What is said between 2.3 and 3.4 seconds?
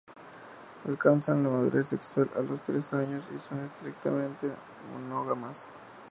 a los tres años y